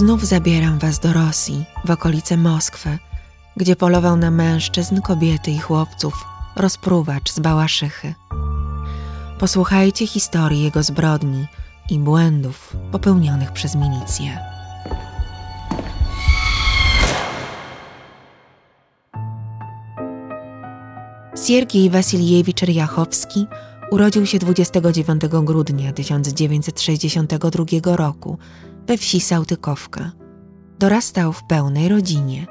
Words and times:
Znów 0.00 0.24
zabieram 0.24 0.78
was 0.78 0.98
do 0.98 1.12
Rosji, 1.12 1.64
w 1.84 1.90
okolice 1.90 2.36
Moskwy, 2.36 2.98
gdzie 3.56 3.76
polował 3.76 4.16
na 4.16 4.30
mężczyzn, 4.30 5.00
kobiety 5.00 5.50
i 5.50 5.58
chłopców 5.58 6.24
rozpruwacz 6.56 7.32
z 7.32 7.38
Bałaszychy. 7.38 8.14
Posłuchajcie 9.38 10.06
historii 10.06 10.62
jego 10.62 10.82
zbrodni 10.82 11.46
i 11.90 11.98
błędów 11.98 12.76
popełnionych 12.92 13.52
przez 13.52 13.74
milicję. 13.74 14.38
Siergiej 21.46 21.90
Wasiliewicz 21.90 22.62
Ryachowski 22.62 23.46
urodził 23.90 24.26
się 24.26 24.38
29 24.38 25.22
grudnia 25.44 25.92
1962 25.92 27.96
roku 27.96 28.38
we 28.86 28.96
wsi 28.96 29.20
Sałtykowka. 29.20 30.12
Dorastał 30.78 31.32
w 31.32 31.42
pełnej 31.44 31.88
rodzinie. 31.88 32.46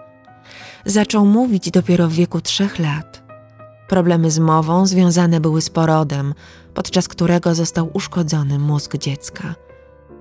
Zaczął 0.86 1.26
mówić 1.26 1.72
dopiero 1.72 2.08
w 2.08 2.14
wieku 2.14 2.42
trzech 2.42 2.80
lat. 2.80 3.24
Problemy 3.88 4.32
z 4.32 4.40
mową 4.40 4.88
związane 4.88 5.40
były 5.40 5.62
z 5.62 5.70
porodem, 5.70 6.34
podczas 6.74 7.08
którego 7.08 7.56
został 7.56 7.90
uszkodzony 7.94 8.60
mózg 8.60 8.98
dziecka. 8.98 9.56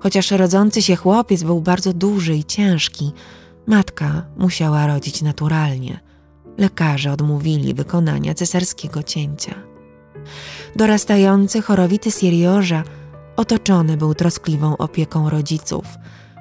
Chociaż 0.01 0.31
rodzący 0.31 0.83
się 0.83 0.97
chłopiec 0.97 1.43
był 1.43 1.61
bardzo 1.61 1.93
duży 1.93 2.35
i 2.35 2.45
ciężki, 2.45 3.13
matka 3.67 4.27
musiała 4.37 4.87
rodzić 4.87 5.23
naturalnie. 5.23 6.01
Lekarze 6.59 7.13
odmówili 7.13 7.75
wykonania 7.75 8.35
cesarskiego 8.35 9.03
cięcia. 9.03 9.55
Dorastający 10.77 11.63
chorowity 11.63 12.11
Siriorza 12.11 12.83
otoczony 13.39 13.97
był 13.97 14.15
troskliwą 14.15 14.77
opieką 14.77 15.31
rodziców, 15.31 15.85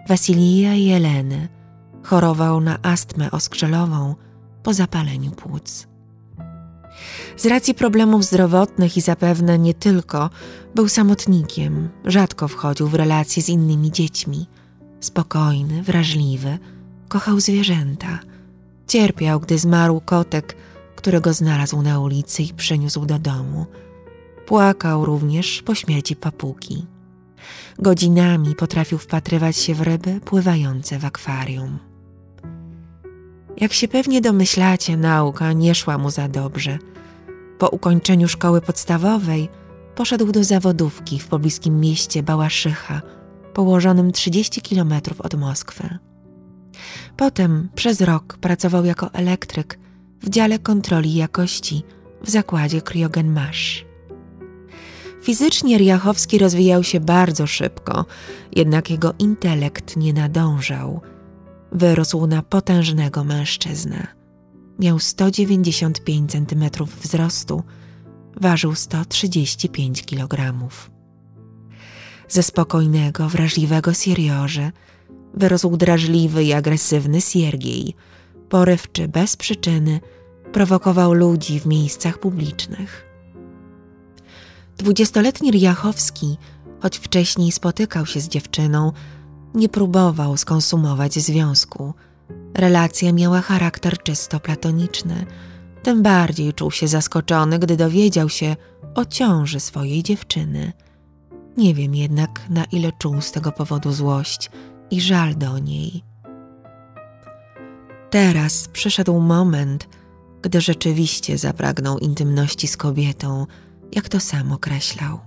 Wasilija 0.07 0.73
i 0.73 0.85
Jeleny. 0.85 1.47
Chorował 2.03 2.61
na 2.61 2.81
astmę 2.81 3.31
oskrzelową 3.31 4.15
po 4.63 4.73
zapaleniu 4.73 5.31
płuc. 5.31 5.87
Z 7.37 7.45
racji 7.45 7.73
problemów 7.73 8.25
zdrowotnych 8.25 8.97
i 8.97 9.01
zapewne 9.01 9.59
nie 9.59 9.73
tylko, 9.73 10.29
był 10.75 10.87
samotnikiem, 10.87 11.89
rzadko 12.05 12.47
wchodził 12.47 12.87
w 12.87 12.93
relacje 12.93 13.43
z 13.43 13.49
innymi 13.49 13.91
dziećmi. 13.91 14.47
Spokojny, 14.99 15.83
wrażliwy, 15.83 16.57
kochał 17.07 17.39
zwierzęta. 17.39 18.19
Cierpiał, 18.87 19.39
gdy 19.39 19.57
zmarł 19.57 20.01
kotek, 20.01 20.57
którego 20.95 21.33
znalazł 21.33 21.81
na 21.81 21.99
ulicy 21.99 22.43
i 22.43 22.53
przyniósł 22.53 23.05
do 23.05 23.19
domu. 23.19 23.65
Płakał 24.47 25.05
również 25.05 25.61
po 25.61 25.75
śmierci 25.75 26.15
papugi. 26.15 26.85
Godzinami 27.79 28.55
potrafił 28.55 28.97
wpatrywać 28.97 29.57
się 29.57 29.73
w 29.73 29.81
ryby 29.81 30.19
pływające 30.25 30.99
w 30.99 31.05
akwarium. 31.05 31.79
Jak 33.57 33.73
się 33.73 33.87
pewnie 33.87 34.21
domyślacie, 34.21 34.97
nauka 34.97 35.53
nie 35.53 35.75
szła 35.75 35.97
mu 35.97 36.09
za 36.09 36.27
dobrze. 36.27 36.79
Po 37.59 37.69
ukończeniu 37.69 38.27
szkoły 38.27 38.61
podstawowej 38.61 39.49
poszedł 39.95 40.31
do 40.31 40.43
zawodówki 40.43 41.19
w 41.19 41.27
pobliskim 41.27 41.79
mieście 41.79 42.23
Bałaszycha, 42.23 43.01
położonym 43.53 44.11
30 44.11 44.61
kilometrów 44.61 45.21
od 45.21 45.35
Moskwy. 45.35 45.97
Potem 47.17 47.69
przez 47.75 48.01
rok 48.01 48.37
pracował 48.37 48.85
jako 48.85 49.13
elektryk 49.13 49.79
w 50.21 50.29
dziale 50.29 50.59
kontroli 50.59 51.15
jakości 51.15 51.83
w 52.21 52.29
zakładzie 52.29 52.81
Kryogenmash. 52.81 53.86
Fizycznie 55.21 55.77
Riachowski 55.77 56.37
rozwijał 56.37 56.83
się 56.83 56.99
bardzo 56.99 57.47
szybko, 57.47 58.05
jednak 58.55 58.89
jego 58.89 59.13
intelekt 59.19 59.97
nie 59.97 60.13
nadążał– 60.13 61.01
Wyrósł 61.71 62.27
na 62.27 62.41
potężnego 62.41 63.23
mężczyznę. 63.23 64.07
Miał 64.79 64.99
195 64.99 66.31
cm 66.31 66.85
wzrostu, 67.01 67.63
ważył 68.41 68.75
135 68.75 70.05
kg. 70.05 70.53
Ze 72.27 72.43
spokojnego, 72.43 73.29
wrażliwego 73.29 73.93
Siriorzy 73.93 74.71
wyrósł 75.33 75.77
drażliwy 75.77 76.43
i 76.43 76.53
agresywny 76.53 77.21
Siergiej, 77.21 77.95
porywczy 78.49 79.07
bez 79.07 79.35
przyczyny, 79.35 79.99
prowokował 80.53 81.13
ludzi 81.13 81.59
w 81.59 81.65
miejscach 81.65 82.19
publicznych. 82.19 83.06
Dwudziestoletni 84.77 85.51
Riachowski, 85.51 86.37
choć 86.79 86.97
wcześniej 86.97 87.51
spotykał 87.51 88.05
się 88.05 88.19
z 88.19 88.27
dziewczyną, 88.27 88.91
nie 89.53 89.69
próbował 89.69 90.37
skonsumować 90.37 91.13
związku. 91.13 91.93
Relacja 92.53 93.13
miała 93.13 93.41
charakter 93.41 94.03
czysto 94.03 94.39
platoniczny. 94.39 95.25
Tym 95.83 96.03
bardziej 96.03 96.53
czuł 96.53 96.71
się 96.71 96.87
zaskoczony, 96.87 97.59
gdy 97.59 97.77
dowiedział 97.77 98.29
się 98.29 98.55
o 98.95 99.05
ciąży 99.05 99.59
swojej 99.59 100.03
dziewczyny. 100.03 100.73
Nie 101.57 101.73
wiem 101.73 101.95
jednak, 101.95 102.41
na 102.49 102.63
ile 102.65 102.91
czuł 102.91 103.21
z 103.21 103.31
tego 103.31 103.51
powodu 103.51 103.91
złość 103.91 104.51
i 104.91 105.01
żal 105.01 105.35
do 105.35 105.59
niej. 105.59 106.03
Teraz 108.09 108.67
przyszedł 108.67 109.19
moment, 109.19 109.87
gdy 110.41 110.61
rzeczywiście 110.61 111.37
zapragnął 111.37 111.97
intymności 111.97 112.67
z 112.67 112.77
kobietą, 112.77 113.45
jak 113.91 114.09
to 114.09 114.19
sam 114.19 114.51
określał. 114.51 115.19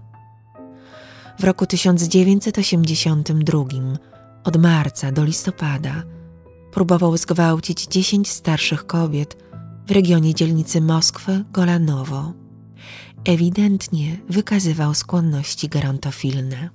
W 1.39 1.45
roku 1.45 1.67
1982 1.67 3.65
od 4.45 4.57
marca 4.57 5.13
do 5.13 5.25
listopada 5.25 6.03
próbował 6.73 7.17
zgwałcić 7.17 7.87
dziesięć 7.87 8.29
starszych 8.29 8.87
kobiet 8.87 9.37
w 9.87 9.91
regionie 9.91 10.35
dzielnicy 10.35 10.81
Moskwy 10.81 11.45
Golanowo. 11.53 12.33
Ewidentnie 13.25 14.17
wykazywał 14.29 14.95
skłonności 14.95 15.69
gerontofilne. 15.69 16.71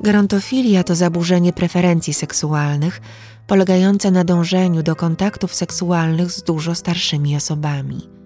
Gerontofilia 0.00 0.84
to 0.84 0.94
zaburzenie 0.94 1.52
preferencji 1.52 2.14
seksualnych 2.14 3.00
polegające 3.46 4.10
na 4.10 4.24
dążeniu 4.24 4.82
do 4.82 4.96
kontaktów 4.96 5.54
seksualnych 5.54 6.32
z 6.32 6.42
dużo 6.42 6.74
starszymi 6.74 7.36
osobami. 7.36 8.19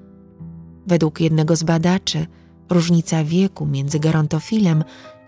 Według 0.87 1.21
jednego 1.21 1.57
z 1.57 1.63
badaczy, 1.63 2.27
różnica 2.71 3.25
wieku 3.25 3.67
między 3.67 4.01
gerontofilem 4.01 4.85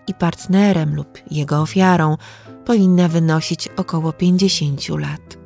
i 0.06 0.14
partnerem 0.14 0.94
lub 0.94 1.18
jego 1.30 1.60
ofiarą 1.60 2.16
powinna 2.64 3.08
wynosić 3.08 3.68
około 3.76 4.12
50 4.12 4.88
lat. 4.88 5.38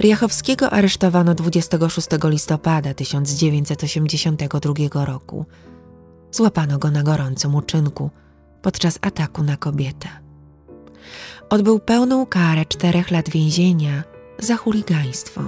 Riachowskiego 0.00 0.70
aresztowano 0.70 1.34
26 1.34 2.08
listopada 2.24 2.94
1982 2.94 5.04
roku. 5.04 5.44
Złapano 6.30 6.78
go 6.78 6.90
na 6.90 7.02
gorącym 7.02 7.54
uczynku 7.54 8.10
podczas 8.62 8.98
ataku 9.02 9.42
na 9.42 9.56
kobietę. 9.56 10.08
Odbył 11.50 11.78
pełną 11.78 12.26
karę 12.26 12.66
czterech 12.66 13.10
lat 13.10 13.30
więzienia 13.30 14.02
za 14.38 14.56
chuligaństwo. 14.56 15.40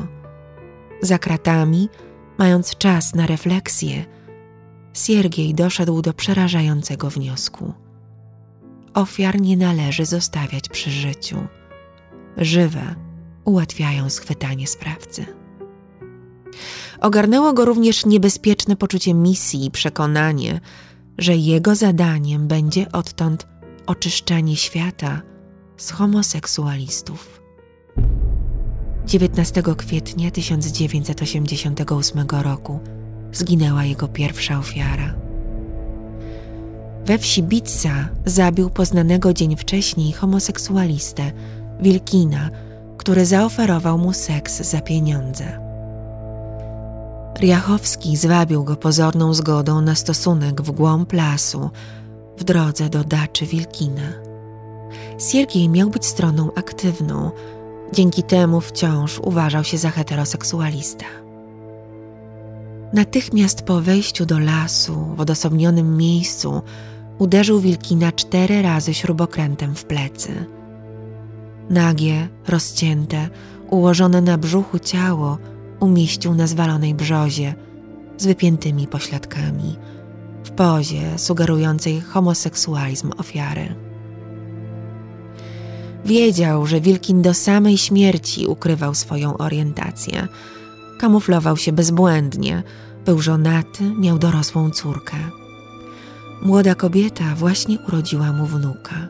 Za 1.02 1.18
kratami, 1.18 1.88
mając 2.38 2.76
czas 2.76 3.14
na 3.14 3.26
refleksję, 3.26 4.04
Siergiej 4.92 5.54
doszedł 5.54 6.02
do 6.02 6.14
przerażającego 6.14 7.10
wniosku– 7.10 7.72
ofiar 8.96 9.40
nie 9.40 9.56
należy 9.56 10.04
zostawiać 10.04 10.68
przy 10.68 10.90
życiu. 10.90 11.36
Żywe 12.36 12.94
ułatwiają 13.44 14.10
schwytanie 14.10 14.66
sprawcy. 14.66 15.26
Ogarnęło 17.00 17.52
go 17.52 17.64
również 17.64 18.06
niebezpieczne 18.06 18.76
poczucie 18.76 19.14
misji 19.14 19.64
i 19.64 19.70
przekonanie, 19.70 20.60
że 21.18 21.36
jego 21.36 21.74
zadaniem 21.74 22.48
będzie 22.48 22.92
odtąd 22.92 23.46
oczyszczanie 23.86 24.56
świata 24.56 25.22
z 25.76 25.90
homoseksualistów. 25.90 27.40
19 29.06 29.62
kwietnia 29.76 30.30
1988 30.30 32.26
roku 32.42 32.80
zginęła 33.32 33.84
jego 33.84 34.08
pierwsza 34.08 34.58
ofiara. 34.58 35.14
We 37.06 37.18
wsi 37.18 37.42
Bitsa 37.42 38.08
zabił 38.24 38.70
poznanego 38.70 39.32
dzień 39.32 39.56
wcześniej 39.56 40.12
homoseksualistę, 40.12 41.32
Wilkina, 41.80 42.50
który 42.96 43.26
zaoferował 43.26 43.98
mu 43.98 44.12
seks 44.12 44.70
za 44.70 44.80
pieniądze. 44.80 45.60
Riachowski 47.40 48.16
zwabił 48.16 48.64
go 48.64 48.76
pozorną 48.76 49.34
zgodą 49.34 49.80
na 49.80 49.94
stosunek 49.94 50.62
w 50.62 50.70
głąb 50.70 51.12
lasu, 51.12 51.70
w 52.38 52.44
drodze 52.44 52.88
do 52.88 53.04
daczy 53.04 53.46
Wilkina. 53.46 54.12
Siergiej 55.18 55.68
miał 55.68 55.90
być 55.90 56.06
stroną 56.06 56.50
aktywną, 56.54 57.30
dzięki 57.92 58.22
temu 58.22 58.60
wciąż 58.60 59.18
uważał 59.18 59.64
się 59.64 59.78
za 59.78 59.90
heteroseksualista. 59.90 61.04
Natychmiast 62.92 63.62
po 63.62 63.80
wejściu 63.80 64.26
do 64.26 64.38
lasu, 64.38 65.06
w 65.16 65.20
odosobnionym 65.20 65.96
miejscu, 65.96 66.62
uderzył 67.18 67.60
Wilkina 67.60 68.12
cztery 68.12 68.62
razy 68.62 68.94
śrubokrętem 68.94 69.74
w 69.74 69.84
plecy. 69.84 70.46
Nagie, 71.70 72.28
rozcięte, 72.48 73.28
ułożone 73.70 74.20
na 74.20 74.38
brzuchu 74.38 74.78
ciało 74.78 75.38
umieścił 75.80 76.34
na 76.34 76.46
zwalonej 76.46 76.94
brzozie 76.94 77.54
z 78.16 78.26
wypiętymi 78.26 78.86
pośladkami, 78.86 79.76
w 80.44 80.50
pozie 80.50 81.18
sugerującej 81.18 82.00
homoseksualizm 82.00 83.10
ofiary. 83.18 83.85
Wiedział, 86.06 86.66
że 86.66 86.80
Wilkin 86.80 87.22
do 87.22 87.34
samej 87.34 87.78
śmierci 87.78 88.46
ukrywał 88.46 88.94
swoją 88.94 89.38
orientację. 89.38 90.28
Kamuflował 90.98 91.56
się 91.56 91.72
bezbłędnie, 91.72 92.62
był 93.04 93.20
żonaty, 93.20 93.84
miał 93.98 94.18
dorosłą 94.18 94.70
córkę. 94.70 95.16
Młoda 96.42 96.74
kobieta 96.74 97.34
właśnie 97.34 97.78
urodziła 97.88 98.32
mu 98.32 98.46
wnuka. 98.46 99.08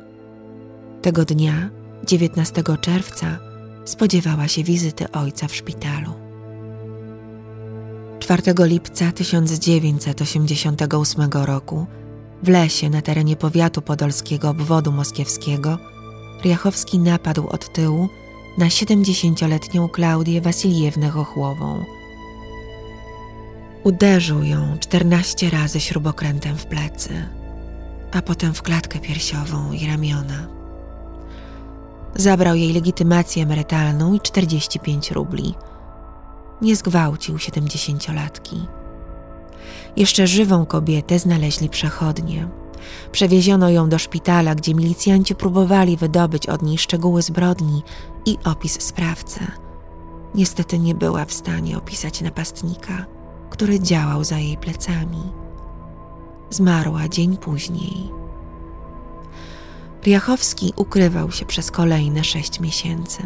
Tego 1.03 1.25
dnia, 1.25 1.71
19 2.07 2.63
czerwca, 2.81 3.39
spodziewała 3.85 4.49
się 4.49 4.65
wizyty 4.65 5.13
ojca 5.13 5.49
w 5.49 5.55
szpitalu. 5.55 6.13
4 8.19 8.43
lipca 8.59 9.13
1988 9.13 11.31
roku 11.33 11.87
w 12.43 12.49
lesie 12.49 12.91
na 12.91 13.03
terenie 13.03 13.37
powiatu 13.37 13.83
podolskiego 13.83 14.49
obwodu 14.49 14.93
moskiewskiego 14.93 15.79
Riachowski 16.45 16.99
napadł 16.99 17.47
od 17.47 17.73
tyłu 17.73 18.09
na 18.59 18.67
70-letnią 18.67 19.89
Klaudię 19.89 20.41
Wasiljewnę 20.41 21.11
Chochłową. 21.11 21.85
Uderzył 23.85 24.43
ją 24.43 24.79
14 24.81 25.51
razy 25.51 25.81
śrubokrętem 25.81 26.57
w 26.57 26.67
plecy, 26.67 27.29
a 28.13 28.23
potem 28.23 28.55
w 28.55 28.63
klatkę 28.63 28.99
piersiową 28.99 29.73
i 29.73 29.87
ramiona. 29.87 30.47
Zabrał 32.15 32.57
jej 32.57 32.73
legitymację 32.73 33.43
emerytalną 33.43 34.15
i 34.15 34.21
45 34.21 35.11
rubli. 35.11 35.55
Nie 36.63 36.77
zgwałcił 36.77 37.39
siedemdziesięciolatki. 37.39 38.67
Jeszcze 39.97 40.27
żywą 40.27 40.67
kobietę 40.67 41.19
znaleźli 41.19 41.69
przechodnie. 41.69 42.49
Przewieziono 43.13 43.71
ją 43.71 43.89
do 43.89 43.99
szpitala, 43.99 44.55
gdzie 44.55 44.75
milicjanci 44.75 45.35
próbowali 45.35 45.97
wydobyć 45.97 46.47
od 46.47 46.63
niej 46.63 46.79
szczegóły 46.79 47.23
zbrodni 47.23 47.83
i 48.27 48.39
opis 48.45 48.83
sprawcy. 48.83 49.41
Niestety 50.35 50.79
nie 50.79 50.95
była 50.95 51.25
w 51.25 51.33
stanie 51.33 51.79
opisać 51.79 52.21
napastnika, 52.21 53.07
który 53.51 53.81
działał 53.81 54.25
za 54.25 54.39
jej 54.39 54.57
plecami. 54.57 55.23
Zmarła 56.51 57.09
dzień 57.09 57.37
później. 57.37 58.11
Riachowski 60.05 60.73
ukrywał 60.77 61.31
się 61.31 61.47
przez 61.47 61.71
kolejne 61.71 62.25
sześć 62.25 62.61
miesięcy. 62.61 63.23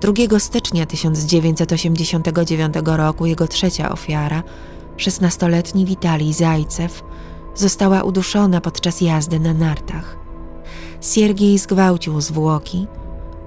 2 0.00 0.38
stycznia 0.38 0.86
1989 0.86 2.74
roku 2.84 3.26
jego 3.26 3.48
trzecia 3.48 3.92
ofiara, 3.92 4.42
16-letni 4.96 5.84
Witalij 5.84 6.32
Zajcew, 6.32 7.02
została 7.56 8.02
uduszona 8.02 8.60
podczas 8.60 9.00
jazdy 9.00 9.40
na 9.40 9.54
nartach. 9.54 10.16
Siergiej 11.00 11.58
zgwałcił 11.58 12.20
zwłoki, 12.20 12.86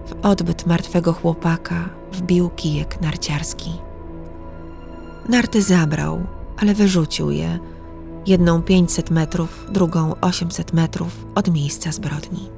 w 0.07 0.25
odbyt 0.25 0.65
martwego 0.65 1.13
chłopaka 1.13 1.89
wbił 2.11 2.50
kijek 2.50 3.01
narciarski. 3.01 3.71
Narty 5.29 5.61
zabrał, 5.61 6.19
ale 6.57 6.73
wyrzucił 6.73 7.31
je, 7.31 7.59
jedną 8.27 8.61
500 8.61 9.11
metrów, 9.11 9.65
drugą 9.71 10.15
800 10.21 10.73
metrów 10.73 11.25
od 11.35 11.51
miejsca 11.51 11.91
zbrodni. 11.91 12.50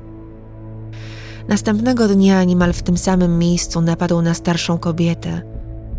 Następnego 1.47 2.07
dnia 2.07 2.43
niemal 2.43 2.73
w 2.73 2.83
tym 2.83 2.97
samym 2.97 3.39
miejscu 3.39 3.81
napadł 3.81 4.21
na 4.21 4.33
starszą 4.33 4.77
kobietę. 4.77 5.41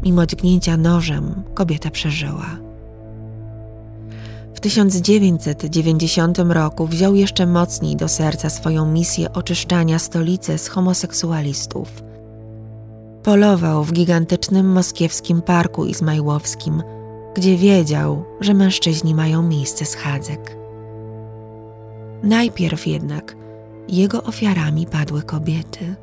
Mimo 0.03 0.27
dźgnięcia 0.27 0.77
nożem 0.77 1.43
kobieta 1.55 1.91
przeżyła. 1.91 2.72
W 4.63 4.65
1990 4.65 6.39
roku 6.39 6.87
wziął 6.87 7.15
jeszcze 7.15 7.47
mocniej 7.47 7.97
do 7.97 8.09
serca 8.09 8.51
swoją 8.51 8.87
misję 8.87 9.33
oczyszczania 9.33 9.99
stolicy 9.99 10.59
z 10.59 10.69
homoseksualistów. 10.69 11.89
Polował 13.23 13.85
w 13.85 13.93
gigantycznym 13.93 14.73
moskiewskim 14.73 15.43
parku 15.43 15.85
izmajłowskim, 15.85 16.83
gdzie 17.35 17.57
wiedział, 17.57 18.25
że 18.41 18.55
mężczyźni 18.55 19.15
mają 19.15 19.43
miejsce 19.43 19.85
schadzek. 19.85 20.57
Najpierw 22.23 22.87
jednak 22.87 23.37
jego 23.89 24.23
ofiarami 24.23 24.87
padły 24.87 25.23
kobiety. 25.23 25.95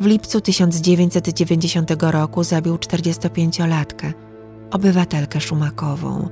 W 0.00 0.06
lipcu 0.06 0.40
1990 0.40 1.90
roku 2.00 2.44
zabił 2.44 2.76
45-latkę, 2.76 4.12
obywatelkę 4.70 5.40
szumakową. 5.40 6.28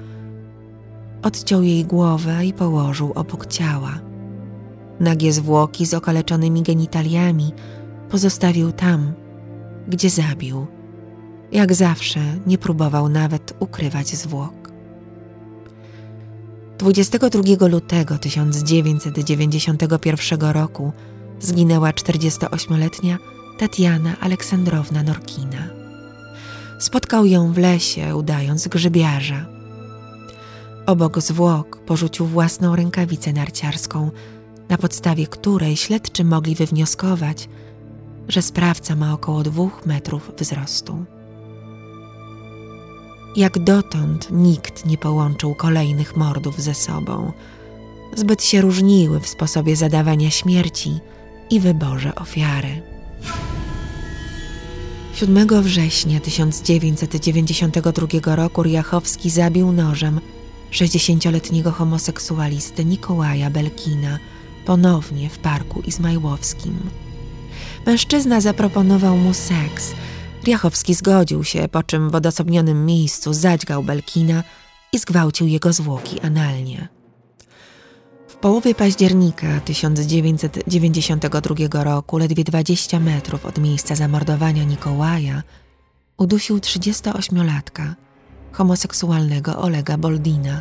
Odciął 1.26 1.62
jej 1.62 1.84
głowę 1.84 2.46
i 2.46 2.52
położył 2.52 3.12
obok 3.14 3.46
ciała. 3.46 3.98
Nagie 5.00 5.32
zwłoki 5.32 5.86
z 5.86 5.94
okaleczonymi 5.94 6.62
genitaliami 6.62 7.52
pozostawił 8.10 8.72
tam, 8.72 9.12
gdzie 9.88 10.10
zabił. 10.10 10.66
Jak 11.52 11.74
zawsze 11.74 12.20
nie 12.46 12.58
próbował 12.58 13.08
nawet 13.08 13.56
ukrywać 13.58 14.08
zwłok. 14.08 14.72
22 16.78 17.66
lutego 17.66 18.18
1991 18.18 20.40
roku 20.40 20.92
zginęła 21.40 21.90
48-letnia 21.90 23.18
Tatiana 23.58 24.20
Aleksandrowna 24.20 25.02
Norkina. 25.02 25.68
Spotkał 26.78 27.26
ją 27.26 27.52
w 27.52 27.58
lesie, 27.58 28.16
udając 28.16 28.68
grzybiarza. 28.68 29.55
Obok 30.86 31.20
zwłok 31.20 31.80
porzucił 31.86 32.26
własną 32.26 32.76
rękawicę 32.76 33.32
narciarską, 33.32 34.10
na 34.68 34.78
podstawie 34.78 35.26
której 35.26 35.76
śledczy 35.76 36.24
mogli 36.24 36.54
wywnioskować, 36.54 37.48
że 38.28 38.42
sprawca 38.42 38.96
ma 38.96 39.12
około 39.12 39.42
dwóch 39.42 39.86
metrów 39.86 40.30
wzrostu. 40.38 41.04
Jak 43.36 43.58
dotąd 43.58 44.28
nikt 44.30 44.86
nie 44.86 44.98
połączył 44.98 45.54
kolejnych 45.54 46.16
mordów 46.16 46.60
ze 46.60 46.74
sobą. 46.74 47.32
Zbyt 48.14 48.44
się 48.44 48.60
różniły 48.60 49.20
w 49.20 49.28
sposobie 49.28 49.76
zadawania 49.76 50.30
śmierci 50.30 50.98
i 51.50 51.60
wyborze 51.60 52.14
ofiary. 52.14 52.82
7 55.14 55.62
września 55.62 56.20
1992 56.20 58.36
roku 58.36 58.62
Riachowski 58.62 59.30
zabił 59.30 59.72
nożem 59.72 60.20
60-letniego 60.72 61.72
homoseksualistę 61.72 62.84
Nikołaja 62.84 63.50
Belkina 63.50 64.18
ponownie 64.64 65.30
w 65.30 65.38
parku 65.38 65.80
izmajłowskim. 65.80 66.90
Mężczyzna 67.86 68.40
zaproponował 68.40 69.16
mu 69.16 69.34
seks– 69.34 69.92
Riachowski 70.46 70.94
zgodził 70.94 71.44
się, 71.44 71.68
po 71.68 71.82
czym 71.82 72.10
w 72.10 72.14
odosobnionym 72.14 72.86
miejscu 72.86 73.32
zadźgał 73.32 73.82
Belkina 73.82 74.42
i 74.92 74.98
zgwałcił 74.98 75.46
jego 75.46 75.72
zwłoki 75.72 76.20
analnie. 76.20 76.88
W 78.28 78.34
połowie 78.34 78.74
października 78.74 79.60
1992 79.60 81.84
roku, 81.84 82.18
ledwie 82.18 82.44
20 82.44 83.00
metrów 83.00 83.46
od 83.46 83.58
miejsca 83.58 83.94
zamordowania 83.94 84.64
Nikołaja, 84.64 85.42
udusił 86.16 86.58
38-latka, 86.58 87.94
homoseksualnego 88.56 89.58
Olega 89.58 89.98
Boldina. 89.98 90.60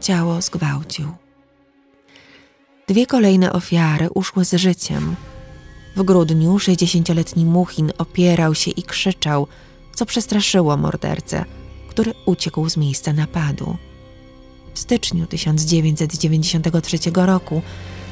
Ciało 0.00 0.42
zgwałcił. 0.42 1.12
Dwie 2.88 3.06
kolejne 3.06 3.52
ofiary 3.52 4.10
uszły 4.10 4.44
z 4.44 4.54
życiem– 4.54 5.16
w 5.96 6.02
grudniu 6.02 6.56
60-letni 6.56 7.44
Muchin 7.44 7.92
opierał 7.98 8.54
się 8.54 8.70
i 8.70 8.82
krzyczał, 8.82 9.46
co 9.94 10.06
przestraszyło 10.06 10.76
mordercę, 10.76 11.44
który 11.88 12.14
uciekł 12.26 12.68
z 12.68 12.76
miejsca 12.76 13.12
napadu. 13.12 13.76
W 14.74 14.78
styczniu 14.78 15.26
1993 15.26 16.98
roku 17.14 17.62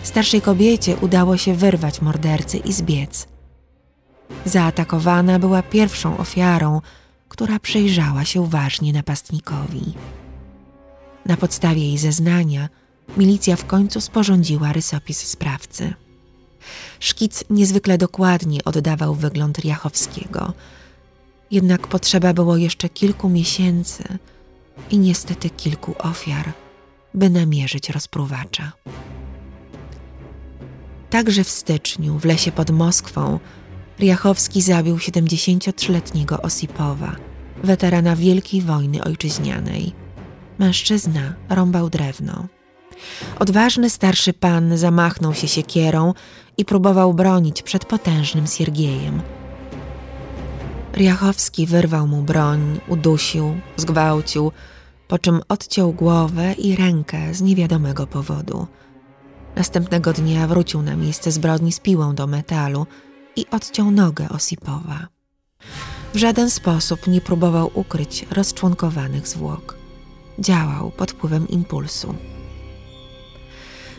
starszej 0.03 0.41
kobiecie 0.41 0.97
udało 0.97 1.37
się 1.37 1.55
wyrwać 1.55 2.03
mordercy 2.03 2.57
i 2.57 2.73
zbiec. 2.73 3.29
Zaatakowana 4.45 5.39
była 5.39 5.63
pierwszą 5.63 6.19
ofiarą, 6.19 6.81
która 7.29 7.59
przyjrzała 7.59 8.25
się 8.25 8.41
uważnie 8.41 8.93
napastnikowi. 8.93 9.95
Na 11.27 11.37
podstawie 11.37 11.83
jej 11.83 11.99
zeznania 11.99 12.69
milicja 13.17 13.57
w 13.57 13.67
końcu 13.67 14.01
sporządziła 14.01 14.73
rysopis 14.73 15.19
sprawcy. 15.19 15.95
Szkic 17.01 17.45
niezwykle 17.51 17.99
dokładnie 17.99 18.65
oddawał 18.65 19.15
wygląd 19.15 19.59
Riachowskiego. 19.59 20.53
Jednak 21.51 21.87
potrzeba 21.87 22.33
było 22.35 22.57
jeszcze 22.57 22.89
kilku 22.89 23.29
miesięcy 23.29 24.19
i 24.91 24.99
niestety 24.99 25.51
kilku 25.51 25.95
ofiar, 25.99 26.53
by 27.15 27.31
namierzyć 27.31 27.91
rozpruwacza. 27.91 28.73
Także 31.11 31.45
w 31.45 31.51
styczniu 31.51 32.19
w 32.19 32.25
lesie 32.25 32.53
pod 32.53 32.71
Moskwą 32.71 33.39
Riachowski 34.01 34.63
zabił 34.63 34.97
73-letniego 34.97 36.43
Osipowa, 36.43 37.17
weterana 37.65 38.17
Wielkiej 38.17 38.63
Wojny 38.63 39.05
Ojczyźnianej. 39.05 39.93
Mężczyzna 40.59 41.35
rąbał 41.49 41.91
drewno. 41.91 42.47
Odważny 43.39 43.91
starszy 43.91 44.33
pan 44.33 44.77
zamachnął 44.77 45.35
się 45.35 45.49
siekierą 45.49 46.15
i 46.57 46.65
próbował 46.65 47.15
bronić 47.15 47.63
przed 47.63 47.85
potężnym 47.85 48.47
Siergiejem. 48.47 49.23
Riachowski 50.95 51.67
wyrwał 51.67 52.07
mu 52.07 52.23
broń, 52.23 52.81
udusił, 52.89 53.61
zgwałcił, 53.77 54.53
po 55.09 55.19
czym 55.19 55.41
odciął 55.49 55.93
głowę 55.93 56.53
i 56.53 56.77
rękę 56.77 57.35
z 57.35 57.43
niewiadomego 57.43 58.07
powodu. 58.07 58.67
Następnego 59.57 60.13
dnia 60.13 60.47
wrócił 60.47 60.83
na 60.83 60.97
miejsce 60.97 61.33
zbrodni 61.33 61.73
z 61.73 61.81
piłą 61.81 62.15
do 62.15 62.27
metalu 62.27 62.87
i 63.39 63.47
odciął 63.51 63.91
nogę 63.91 64.29
Osipowa. 64.29 65.09
W 66.15 66.17
żaden 66.17 66.51
sposób 66.51 67.07
nie 67.07 67.21
próbował 67.21 67.71
ukryć 67.75 68.27
rozczłonkowanych 68.31 69.29
zwłok. 69.29 69.77
Działał 70.39 70.91
pod 70.91 71.11
wpływem 71.11 71.49
impulsu. 71.49 72.15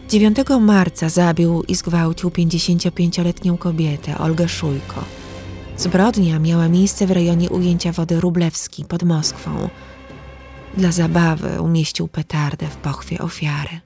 9 0.09 0.37
marca 0.59 1.09
zabił 1.09 1.63
i 1.63 1.75
zgwałcił 1.75 2.29
55-letnią 2.29 3.57
kobietę 3.57 4.17
Olgę 4.17 4.49
Szujko. 4.49 5.03
Zbrodnia 5.77 6.39
miała 6.39 6.67
miejsce 6.67 7.07
w 7.07 7.11
rejonie 7.11 7.49
ujęcia 7.49 7.91
wody 7.91 8.19
Rublewski 8.19 8.85
pod 8.85 9.03
Moskwą. 9.03 9.69
Dla 10.77 10.91
zabawy 10.91 11.61
umieścił 11.61 12.07
petardę 12.07 12.67
w 12.67 12.77
pochwie 12.77 13.19
ofiary. 13.19 13.79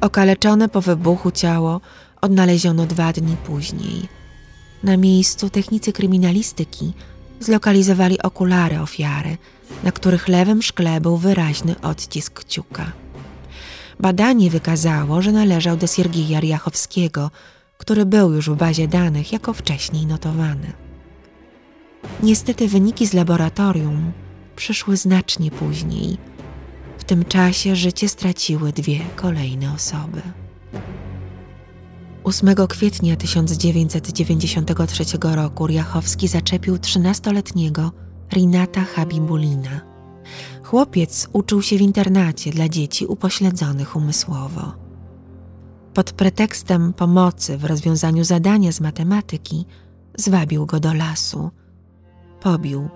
Okaleczone 0.00 0.68
po 0.68 0.80
wybuchu 0.80 1.30
ciało 1.30 1.80
odnaleziono 2.20 2.86
dwa 2.86 3.12
dni 3.12 3.36
później. 3.36 4.08
Na 4.82 4.96
miejscu 4.96 5.50
technicy 5.50 5.92
kryminalistyki 5.92 6.92
zlokalizowali 7.40 8.22
okulary 8.22 8.80
ofiary, 8.80 9.36
na 9.84 9.92
których 9.92 10.28
lewym 10.28 10.62
szkle 10.62 11.00
był 11.00 11.16
wyraźny 11.16 11.80
odcisk 11.80 12.32
kciuka. 12.32 12.92
Badanie 14.00 14.50
wykazało, 14.50 15.22
że 15.22 15.32
należał 15.32 15.76
do 15.76 15.86
Siergieja 15.86 16.40
Riachowskiego, 16.40 17.30
który 17.78 18.06
był 18.06 18.32
już 18.32 18.50
w 18.50 18.56
bazie 18.56 18.88
danych 18.88 19.32
jako 19.32 19.52
wcześniej 19.52 20.06
notowany. 20.06 20.72
Niestety 22.22 22.68
wyniki 22.68 23.06
z 23.06 23.12
laboratorium 23.12 24.12
przyszły 24.56 24.96
znacznie 24.96 25.50
później. 25.50 26.18
W 26.98 27.04
tym 27.04 27.24
czasie 27.24 27.76
życie 27.76 28.08
straciły 28.08 28.72
dwie 28.72 29.00
kolejne 29.16 29.72
osoby. 29.72 30.22
8 32.26 32.54
kwietnia 32.68 33.16
1993 33.16 35.04
roku 35.22 35.66
Riachowski 35.66 36.28
zaczepił 36.28 36.76
13-letniego 36.76 37.90
Rinata 38.32 38.84
Habibulina. 38.84 39.80
Chłopiec 40.62 41.28
uczył 41.32 41.62
się 41.62 41.76
w 41.76 41.80
internacie 41.80 42.50
dla 42.50 42.68
dzieci 42.68 43.06
upośledzonych 43.06 43.96
umysłowo. 43.96 44.72
Pod 45.94 46.12
pretekstem 46.12 46.92
pomocy 46.92 47.58
w 47.58 47.64
rozwiązaniu 47.64 48.24
zadania 48.24 48.72
z 48.72 48.80
matematyki 48.80 49.66
zwabił 50.16 50.66
go 50.66 50.80
do 50.80 50.94
lasu. 50.94 51.50
Pobił 52.40 52.88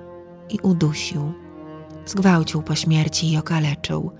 i 0.49 0.58
udusił. 0.62 1.32
Zgwałcił 2.06 2.62
po 2.62 2.75
śmierci 2.75 3.32
i 3.32 3.37
okaleczył. 3.37 4.10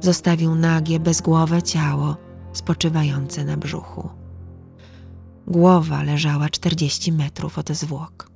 Zostawił 0.00 0.54
nagie, 0.54 1.00
bezgłowe 1.00 1.62
ciało 1.62 2.16
spoczywające 2.52 3.44
na 3.44 3.56
brzuchu. 3.56 4.25
Głowa 5.46 6.02
leżała 6.02 6.48
40 6.48 7.12
metrów 7.12 7.58
od 7.58 7.68
zwłok. 7.68 8.30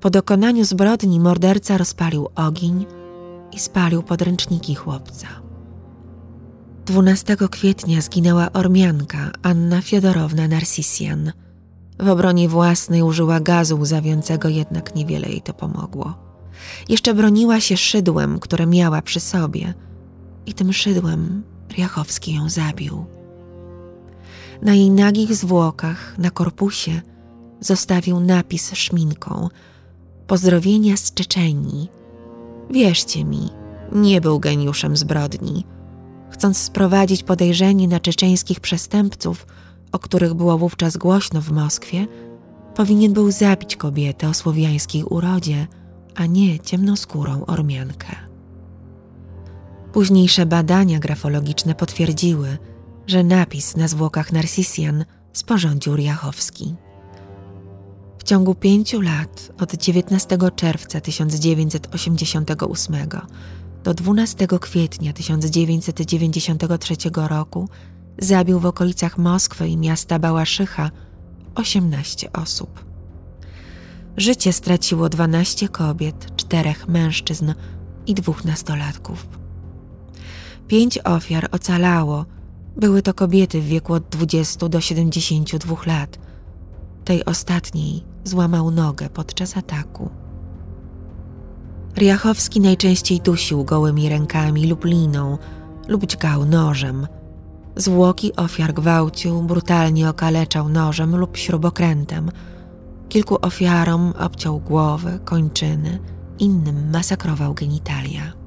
Po 0.00 0.10
dokonaniu 0.10 0.64
zbrodni 0.64 1.20
morderca 1.20 1.78
rozpalił 1.78 2.28
ogień 2.34 2.86
i 3.52 3.58
spalił 3.58 4.02
podręczniki 4.02 4.74
chłopca. 4.74 5.26
12 6.86 7.36
kwietnia 7.50 8.00
zginęła 8.00 8.52
Ormianka 8.52 9.30
Anna 9.42 9.82
Fiodorowna 9.82 10.48
Narsisjan. 10.48 11.32
W 11.98 12.08
obronie 12.08 12.48
własnej 12.48 13.02
użyła 13.02 13.40
gazu 13.40 13.80
łzawiącego, 13.80 14.48
jednak 14.48 14.94
niewiele 14.94 15.28
jej 15.28 15.42
to 15.42 15.54
pomogło. 15.54 16.18
Jeszcze 16.88 17.14
broniła 17.14 17.60
się 17.60 17.76
szydłem, 17.76 18.38
które 18.38 18.66
miała 18.66 19.02
przy 19.02 19.20
sobie 19.20 19.74
i 20.46 20.54
tym 20.54 20.72
szydłem 20.72 21.42
Riachowski 21.72 22.34
ją 22.34 22.48
zabił. 22.48 23.19
Na 24.62 24.74
jej 24.74 24.90
nagich 24.90 25.34
zwłokach, 25.34 26.18
na 26.18 26.30
korpusie, 26.30 27.00
zostawił 27.60 28.20
napis 28.20 28.72
szminką: 28.74 29.48
Pozdrowienia 30.26 30.96
z 30.96 31.14
Czeczenii. 31.14 31.88
Wierzcie 32.70 33.24
mi, 33.24 33.48
nie 33.92 34.20
był 34.20 34.40
geniuszem 34.40 34.96
zbrodni. 34.96 35.64
Chcąc 36.30 36.58
sprowadzić 36.58 37.22
podejrzenie 37.22 37.88
na 37.88 38.00
czeczeńskich 38.00 38.60
przestępców, 38.60 39.46
o 39.92 39.98
których 39.98 40.34
było 40.34 40.58
wówczas 40.58 40.96
głośno 40.96 41.40
w 41.40 41.50
Moskwie, 41.50 42.06
powinien 42.74 43.12
był 43.12 43.30
zabić 43.30 43.76
kobietę 43.76 44.28
o 44.28 44.34
słowiańskiej 44.34 45.04
urodzie, 45.04 45.66
a 46.14 46.26
nie 46.26 46.58
ciemnoskórą 46.58 47.44
Ormiankę. 47.46 48.16
Późniejsze 49.92 50.46
badania 50.46 50.98
grafologiczne 50.98 51.74
potwierdziły, 51.74 52.58
że 53.10 53.24
napis 53.24 53.76
na 53.76 53.88
zwłokach 53.88 54.32
Narsisjan 54.32 55.04
sporządził 55.32 55.96
Riachowski. 55.96 56.74
W 58.18 58.22
ciągu 58.22 58.54
pięciu 58.54 59.00
lat, 59.00 59.52
od 59.60 59.74
19 59.74 60.38
czerwca 60.56 61.00
1988 61.00 62.96
do 63.84 63.94
12 63.94 64.46
kwietnia 64.60 65.12
1993 65.12 66.94
roku, 67.14 67.68
zabił 68.18 68.60
w 68.60 68.66
okolicach 68.66 69.18
Moskwy 69.18 69.68
i 69.68 69.76
miasta 69.76 70.18
Bałaszycha 70.18 70.90
18 71.54 72.32
osób. 72.32 72.84
Życie 74.16 74.52
straciło 74.52 75.08
12 75.08 75.68
kobiet, 75.68 76.36
czterech 76.36 76.88
mężczyzn 76.88 77.54
i 78.06 78.14
dwóch 78.14 78.44
nastolatków. 78.44 79.26
Pięć 80.68 80.98
ofiar 80.98 81.48
ocalało 81.52 82.26
były 82.76 83.02
to 83.02 83.14
kobiety 83.14 83.60
w 83.60 83.64
wieku 83.66 83.94
od 83.94 84.08
20 84.08 84.68
do 84.68 84.80
72 84.80 85.76
lat. 85.86 86.18
Tej 87.04 87.24
ostatniej 87.24 88.04
złamał 88.24 88.70
nogę 88.70 89.08
podczas 89.08 89.56
ataku. 89.56 90.10
Riachowski 91.96 92.60
najczęściej 92.60 93.20
dusił 93.20 93.64
gołymi 93.64 94.08
rękami 94.08 94.66
lub 94.66 94.84
liną, 94.84 95.38
lub 95.88 96.06
dźgał 96.06 96.44
nożem. 96.44 97.06
Zwłoki 97.76 98.36
ofiar 98.36 98.74
gwałcił, 98.74 99.42
brutalnie 99.42 100.08
okaleczał 100.08 100.68
nożem 100.68 101.16
lub 101.16 101.36
śrubokrętem. 101.36 102.30
Kilku 103.08 103.38
ofiarom 103.42 104.12
obciął 104.18 104.60
głowy, 104.60 105.20
kończyny, 105.24 105.98
innym 106.38 106.90
masakrował 106.90 107.54
genitalia. 107.54 108.39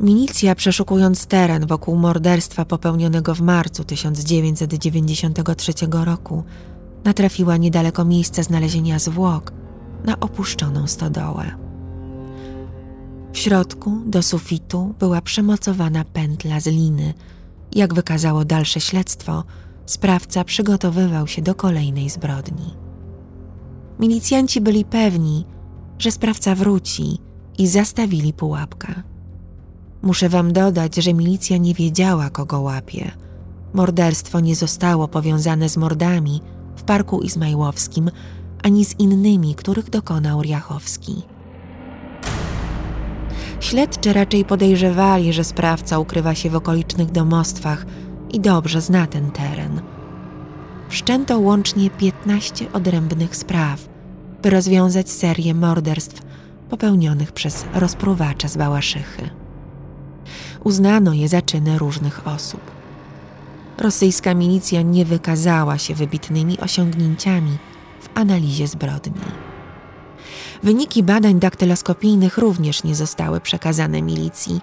Milicja, 0.00 0.54
przeszukując 0.54 1.26
teren 1.26 1.66
wokół 1.66 1.96
morderstwa 1.96 2.64
popełnionego 2.64 3.34
w 3.34 3.40
marcu 3.40 3.84
1993 3.84 5.72
roku, 5.90 6.44
natrafiła 7.04 7.56
niedaleko 7.56 8.04
miejsca 8.04 8.42
znalezienia 8.42 8.98
zwłok 8.98 9.52
na 10.04 10.20
opuszczoną 10.20 10.86
stodołę. 10.86 11.56
W 13.32 13.38
środku 13.38 14.00
do 14.06 14.22
sufitu 14.22 14.94
była 14.98 15.20
przymocowana 15.20 16.04
pętla 16.04 16.60
z 16.60 16.66
liny. 16.66 17.14
Jak 17.74 17.94
wykazało 17.94 18.44
dalsze 18.44 18.80
śledztwo, 18.80 19.44
sprawca 19.86 20.44
przygotowywał 20.44 21.26
się 21.26 21.42
do 21.42 21.54
kolejnej 21.54 22.10
zbrodni. 22.10 22.74
Milicjanci 24.00 24.60
byli 24.60 24.84
pewni, 24.84 25.46
że 25.98 26.10
sprawca 26.10 26.54
wróci 26.54 27.18
i 27.58 27.66
zastawili 27.66 28.32
pułapkę. 28.32 29.13
Muszę 30.04 30.28
wam 30.28 30.52
dodać, 30.52 30.96
że 30.96 31.14
milicja 31.14 31.56
nie 31.56 31.74
wiedziała, 31.74 32.30
kogo 32.30 32.60
łapie. 32.60 33.10
Morderstwo 33.74 34.40
nie 34.40 34.56
zostało 34.56 35.08
powiązane 35.08 35.68
z 35.68 35.76
mordami 35.76 36.40
w 36.76 36.82
Parku 36.82 37.20
Izmajłowskim 37.20 38.10
ani 38.62 38.84
z 38.84 39.00
innymi, 39.00 39.54
których 39.54 39.90
dokonał 39.90 40.42
Riachowski. 40.42 41.22
Śledczy 43.60 44.12
raczej 44.12 44.44
podejrzewali, 44.44 45.32
że 45.32 45.44
sprawca 45.44 45.98
ukrywa 45.98 46.34
się 46.34 46.50
w 46.50 46.56
okolicznych 46.56 47.10
domostwach 47.10 47.86
i 48.32 48.40
dobrze 48.40 48.80
zna 48.80 49.06
ten 49.06 49.30
teren. 49.30 49.80
Wszczęto 50.88 51.38
łącznie 51.38 51.90
15 51.90 52.72
odrębnych 52.72 53.36
spraw, 53.36 53.88
by 54.42 54.50
rozwiązać 54.50 55.10
serię 55.10 55.54
morderstw 55.54 56.22
popełnionych 56.70 57.32
przez 57.32 57.64
rozpruwacza 57.74 58.48
z 58.48 58.56
Bałaszychy 58.56 59.43
uznano 60.64 61.12
je 61.12 61.28
za 61.28 61.42
czyny 61.42 61.78
różnych 61.78 62.26
osób. 62.26 62.60
rosyjska 63.78 64.34
milicja 64.34 64.82
nie 64.82 65.04
wykazała 65.04 65.78
się 65.78 65.94
wybitnymi 65.94 66.60
osiągnięciami 66.60 67.58
w 68.00 68.18
analizie 68.18 68.68
zbrodni. 68.68 69.20
Wyniki 70.62 71.02
badań 71.02 71.38
daktyloskopijnych 71.38 72.38
również 72.38 72.84
nie 72.84 72.94
zostały 72.94 73.40
przekazane 73.40 74.02
milicji. 74.02 74.60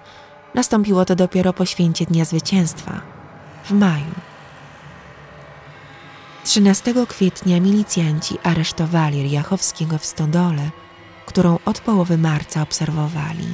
Nastąpiło 0.54 1.04
to 1.04 1.14
dopiero 1.14 1.52
po 1.52 1.66
święcie 1.66 2.04
Dnia 2.04 2.24
Zwycięstwa 2.24 3.00
w 3.64 3.70
maju. 3.70 4.14
13 6.44 6.94
kwietnia 7.08 7.60
milicjanci 7.60 8.38
aresztowali 8.42 9.22
Riachowskiego 9.22 9.98
w 9.98 10.04
stodole, 10.04 10.70
którą 11.26 11.58
od 11.64 11.80
połowy 11.80 12.18
marca 12.18 12.62
obserwowali. 12.62 13.46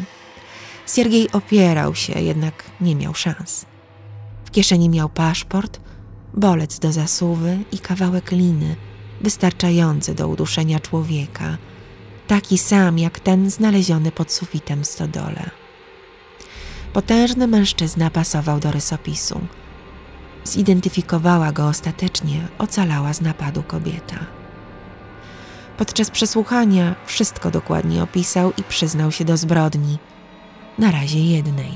Siergiej 0.95 1.33
opierał 1.33 1.95
się, 1.95 2.21
jednak 2.21 2.65
nie 2.81 2.97
miał 2.97 3.15
szans. 3.15 3.67
W 4.45 4.51
kieszeni 4.51 4.89
miał 4.89 5.09
paszport, 5.09 5.81
bolec 6.35 6.79
do 6.79 6.93
zasuwy 6.93 7.59
i 7.73 7.79
kawałek 7.79 8.31
liny, 8.33 8.77
wystarczający 9.21 10.15
do 10.15 10.29
uduszenia 10.29 10.81
człowieka, 10.81 11.57
taki 12.27 12.59
sam 12.59 12.99
jak 12.99 13.21
ten 13.21 13.51
znaleziony 13.51 14.13
pod 14.13 14.33
sufitem 14.33 14.85
stodole. 14.85 15.51
Potężny 16.93 17.47
mężczyzna 17.47 18.11
pasował 18.11 18.61
do 18.61 18.73
rysopisu. 18.73 19.41
Zidentyfikowała 20.45 21.53
go 21.53 21.67
ostatecznie 21.67 22.49
ocalała 22.59 23.13
z 23.13 23.21
napadu 23.21 23.63
kobieta. 23.63 24.19
Podczas 25.77 26.11
przesłuchania 26.11 26.95
wszystko 27.07 27.51
dokładnie 27.51 28.03
opisał 28.03 28.53
i 28.59 28.63
przyznał 28.63 29.13
się 29.13 29.25
do 29.25 29.37
zbrodni, 29.37 29.99
na 30.79 30.91
razie 30.91 31.25
jednej. 31.25 31.73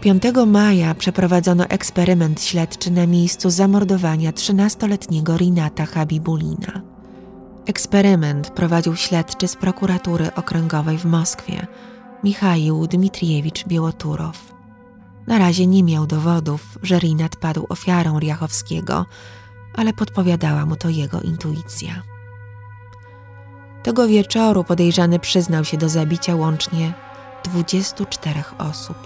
5 0.00 0.22
maja 0.46 0.94
przeprowadzono 0.94 1.64
eksperyment 1.64 2.42
śledczy 2.42 2.90
na 2.90 3.06
miejscu 3.06 3.50
zamordowania 3.50 4.32
13-letniego 4.32 5.36
Rinata 5.36 5.86
Habibulina. 5.86 6.82
Eksperyment 7.66 8.50
prowadził 8.50 8.96
śledczy 8.96 9.48
z 9.48 9.56
prokuratury 9.56 10.34
okręgowej 10.34 10.98
w 10.98 11.04
Moskwie, 11.04 11.66
Michaił 12.24 12.86
Dmitriewicz 12.86 13.66
Biełoturow. 13.66 14.52
Na 15.26 15.38
razie 15.38 15.66
nie 15.66 15.82
miał 15.82 16.06
dowodów, 16.06 16.78
że 16.82 16.98
Rinat 16.98 17.36
padł 17.36 17.66
ofiarą 17.68 18.18
Riachowskiego, 18.18 19.06
ale 19.74 19.92
podpowiadała 19.92 20.66
mu 20.66 20.76
to 20.76 20.88
jego 20.88 21.20
intuicja. 21.20 22.11
Tego 23.82 24.08
wieczoru 24.08 24.64
podejrzany 24.64 25.18
przyznał 25.18 25.64
się 25.64 25.76
do 25.76 25.88
zabicia 25.88 26.36
łącznie 26.36 26.92
24 27.44 28.42
osób. 28.58 28.96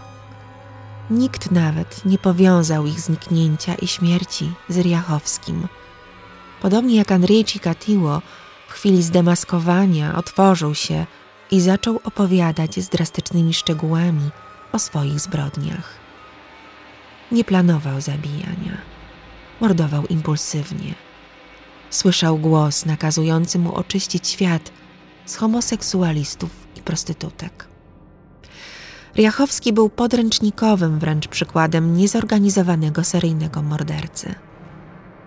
Nikt 1.11 1.50
nawet 1.50 2.04
nie 2.04 2.18
powiązał 2.18 2.87
ich 2.87 3.00
zniknięcia 3.00 3.75
i 3.75 3.87
śmierci 3.87 4.52
z 4.68 4.78
Riachowskim. 4.78 5.68
Podobnie 6.62 6.97
jak 6.97 7.12
Andrzej 7.12 7.45
Cikatiło, 7.45 8.23
w 8.68 8.73
chwili 8.73 9.02
zdemaskowania 9.02 10.16
otworzył 10.16 10.75
się 10.75 11.06
i 11.50 11.61
zaczął 11.61 12.00
opowiadać 12.04 12.75
z 12.75 12.88
drastycznymi 12.88 13.54
szczegółami 13.54 14.30
o 14.73 14.78
swoich 14.78 15.21
zbrodniach. 15.21 15.95
Nie 17.33 17.45
planował 17.45 18.00
zabijania, 18.00 18.78
mordował 19.61 20.06
impulsywnie. 20.06 21.06
Słyszał 21.90 22.38
głos 22.38 22.87
nakazujący 22.87 23.59
mu 23.59 23.75
oczyścić 23.75 24.28
świat 24.28 24.73
z 25.26 25.37
homoseksualistów 25.37 26.50
i 26.76 26.83
prostytutek. 26.83 27.69
Riachowski 29.17 29.73
był 29.73 29.89
podręcznikowym 29.89 30.99
wręcz 30.99 31.28
przykładem 31.28 31.97
niezorganizowanego 31.97 33.04
seryjnego 33.04 33.63
mordercy. 33.63 34.34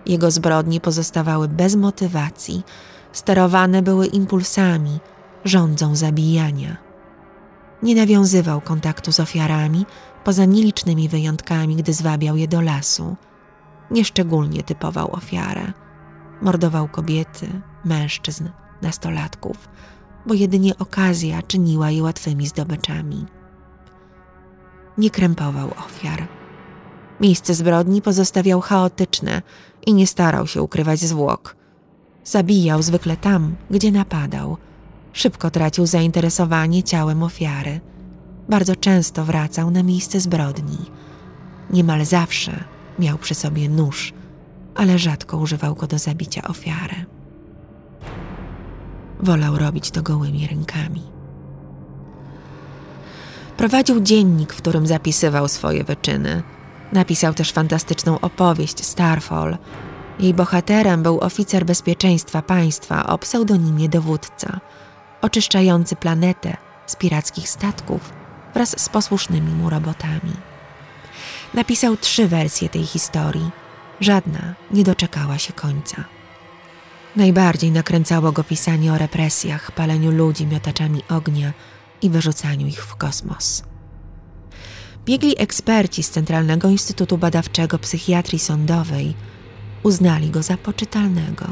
Jego 0.06 0.30
zbrodnie 0.30 0.80
pozostawały 0.80 1.48
bez 1.48 1.76
motywacji, 1.76 2.62
sterowane 3.12 3.82
były 3.82 4.06
impulsami, 4.06 5.00
rządzą 5.44 5.96
zabijania. 5.96 6.76
Nie 7.82 7.94
nawiązywał 7.94 8.60
kontaktu 8.60 9.12
z 9.12 9.20
ofiarami, 9.20 9.86
poza 10.24 10.44
nielicznymi 10.44 11.08
wyjątkami, 11.08 11.76
gdy 11.76 11.92
zwabiał 11.92 12.36
je 12.36 12.48
do 12.48 12.60
lasu. 12.60 13.16
Nieszczególnie 13.90 14.62
typował 14.62 15.14
ofiarę. 15.14 15.72
Mordował 16.42 16.88
kobiety, 16.88 17.62
mężczyzn, 17.84 18.48
nastolatków, 18.82 19.68
bo 20.26 20.34
jedynie 20.34 20.78
okazja 20.78 21.42
czyniła 21.42 21.90
je 21.90 22.02
łatwymi 22.02 22.46
zdobyczami. 22.46 23.26
Nie 24.98 25.10
krępował 25.10 25.70
ofiar. 25.86 26.28
Miejsce 27.20 27.54
zbrodni 27.54 28.02
pozostawiał 28.02 28.60
chaotyczne 28.60 29.42
i 29.86 29.94
nie 29.94 30.06
starał 30.06 30.46
się 30.46 30.62
ukrywać 30.62 31.00
zwłok. 31.00 31.56
Zabijał 32.24 32.82
zwykle 32.82 33.16
tam, 33.16 33.56
gdzie 33.70 33.92
napadał. 33.92 34.56
Szybko 35.12 35.50
tracił 35.50 35.86
zainteresowanie 35.86 36.82
ciałem 36.82 37.22
ofiary. 37.22 37.80
Bardzo 38.48 38.76
często 38.76 39.24
wracał 39.24 39.70
na 39.70 39.82
miejsce 39.82 40.20
zbrodni. 40.20 40.78
Niemal 41.70 42.04
zawsze 42.04 42.64
miał 42.98 43.18
przy 43.18 43.34
sobie 43.34 43.68
nóż, 43.68 44.12
ale 44.74 44.98
rzadko 44.98 45.36
używał 45.36 45.74
go 45.74 45.86
do 45.86 45.98
zabicia 45.98 46.42
ofiary. 46.42 47.06
Wolał 49.20 49.58
robić 49.58 49.90
to 49.90 50.02
gołymi 50.02 50.46
rękami. 50.46 51.02
Prowadził 53.56 54.00
dziennik, 54.00 54.52
w 54.52 54.56
którym 54.56 54.86
zapisywał 54.86 55.48
swoje 55.48 55.84
wyczyny. 55.84 56.42
Napisał 56.92 57.34
też 57.34 57.52
fantastyczną 57.52 58.20
opowieść 58.20 58.84
Starfall. 58.84 59.58
Jej 60.18 60.34
bohaterem 60.34 61.02
był 61.02 61.20
oficer 61.20 61.64
bezpieczeństwa 61.64 62.42
państwa 62.42 63.06
o 63.06 63.18
pseudonimie 63.18 63.88
dowódca, 63.88 64.60
oczyszczający 65.22 65.96
planetę 65.96 66.56
z 66.86 66.96
pirackich 66.96 67.48
statków 67.48 68.12
wraz 68.54 68.80
z 68.80 68.88
posłusznymi 68.88 69.52
mu 69.52 69.70
robotami. 69.70 70.32
Napisał 71.54 71.96
trzy 71.96 72.28
wersje 72.28 72.68
tej 72.68 72.86
historii. 72.86 73.50
Żadna 74.00 74.54
nie 74.70 74.84
doczekała 74.84 75.38
się 75.38 75.52
końca. 75.52 76.04
Najbardziej 77.16 77.70
nakręcało 77.72 78.32
go 78.32 78.44
pisanie 78.44 78.92
o 78.92 78.98
represjach, 78.98 79.72
paleniu 79.72 80.10
ludzi 80.10 80.46
miotaczami 80.46 81.02
ognia 81.08 81.52
i 82.02 82.10
wyrzucaniu 82.10 82.66
ich 82.66 82.84
w 82.84 82.96
kosmos. 82.96 83.62
Biegli 85.04 85.34
eksperci 85.38 86.02
z 86.02 86.10
Centralnego 86.10 86.68
Instytutu 86.68 87.18
Badawczego 87.18 87.78
Psychiatrii 87.78 88.38
Sądowej 88.38 89.14
uznali 89.82 90.30
go 90.30 90.42
za 90.42 90.56
poczytalnego. 90.56 91.46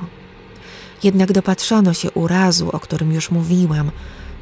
Jednak 1.02 1.32
dopatrzono 1.32 1.94
się 1.94 2.10
urazu, 2.10 2.70
o 2.70 2.80
którym 2.80 3.12
już 3.12 3.30
mówiłam, 3.30 3.90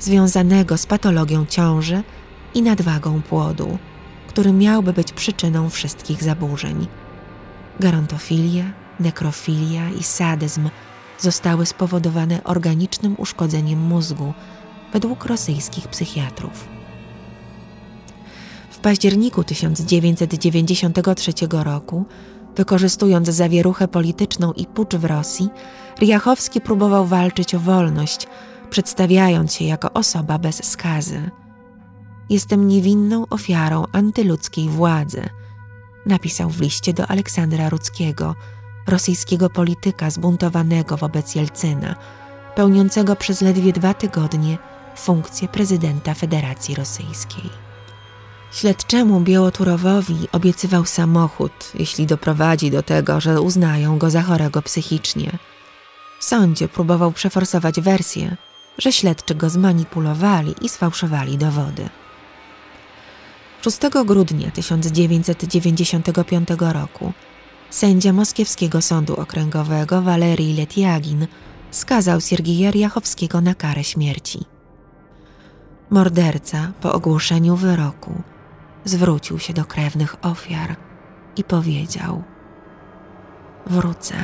związanego 0.00 0.78
z 0.78 0.86
patologią 0.86 1.46
ciąży 1.46 2.02
i 2.54 2.62
nadwagą 2.62 3.22
płodu, 3.22 3.78
który 4.28 4.52
miałby 4.52 4.92
być 4.92 5.12
przyczyną 5.12 5.70
wszystkich 5.70 6.22
zaburzeń. 6.22 6.86
Gerontofilia, 7.80 8.64
nekrofilia 9.00 9.90
i 9.90 10.02
sadyzm 10.02 10.70
zostały 11.18 11.66
spowodowane 11.66 12.44
organicznym 12.44 13.14
uszkodzeniem 13.18 13.80
mózgu 13.80 14.32
według 14.92 15.24
rosyjskich 15.24 15.88
psychiatrów. 15.88 16.68
W 18.70 18.78
październiku 18.78 19.44
1993 19.44 21.32
roku, 21.50 22.04
wykorzystując 22.56 23.28
zawieruchę 23.28 23.88
polityczną 23.88 24.52
i 24.52 24.66
pucz 24.66 24.94
w 24.94 25.04
Rosji, 25.04 25.48
Riachowski 26.00 26.60
próbował 26.60 27.06
walczyć 27.06 27.54
o 27.54 27.58
wolność, 27.58 28.26
przedstawiając 28.70 29.54
się 29.54 29.64
jako 29.64 29.92
osoba 29.92 30.38
bez 30.38 30.64
skazy. 30.64 31.30
Jestem 32.30 32.68
niewinną 32.68 33.26
ofiarą 33.30 33.84
antyludzkiej 33.92 34.68
władzy, 34.68 35.22
napisał 36.06 36.50
w 36.50 36.60
liście 36.60 36.92
do 36.92 37.06
Aleksandra 37.06 37.68
Rudzkiego, 37.68 38.34
rosyjskiego 38.86 39.50
polityka 39.50 40.10
zbuntowanego 40.10 40.96
wobec 40.96 41.34
Jelcyna, 41.34 41.94
pełniącego 42.54 43.16
przez 43.16 43.40
ledwie 43.40 43.72
dwa 43.72 43.94
tygodnie 43.94 44.58
funkcję 44.96 45.48
prezydenta 45.48 46.14
Federacji 46.14 46.74
Rosyjskiej. 46.74 47.50
Śledczemu 48.52 49.20
Białoturowowi 49.20 50.28
obiecywał 50.32 50.84
samochód, 50.84 51.72
jeśli 51.74 52.06
doprowadzi 52.06 52.70
do 52.70 52.82
tego, 52.82 53.20
że 53.20 53.40
uznają 53.40 53.98
go 53.98 54.10
za 54.10 54.22
chorego 54.22 54.62
psychicznie. 54.62 55.38
W 56.20 56.24
sądzie 56.24 56.68
próbował 56.68 57.12
przeforsować 57.12 57.80
wersję, 57.80 58.36
że 58.78 58.92
śledczy 58.92 59.34
go 59.34 59.50
zmanipulowali 59.50 60.54
i 60.60 60.68
sfałszowali 60.68 61.38
dowody. 61.38 61.88
6 63.70 63.80
grudnia 64.04 64.50
1995 64.50 66.48
roku 66.58 67.12
sędzia 67.70 68.12
Moskiewskiego 68.12 68.82
Sądu 68.82 69.16
Okręgowego 69.16 70.02
Walerii 70.02 70.56
Letiagin 70.56 71.26
skazał 71.70 72.20
Siergieja 72.20 72.70
Riachowskiego 72.70 73.40
na 73.40 73.54
karę 73.54 73.84
śmierci. 73.84 74.44
Morderca 75.90 76.72
po 76.80 76.92
ogłoszeniu 76.92 77.56
wyroku 77.56 78.22
zwrócił 78.84 79.38
się 79.38 79.52
do 79.52 79.64
krewnych 79.64 80.16
ofiar, 80.22 80.76
i 81.36 81.44
powiedział: 81.44 82.22
Wrócę. 83.66 84.14